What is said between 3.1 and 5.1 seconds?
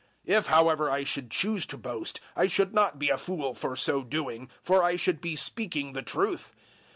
a fool for so doing, for I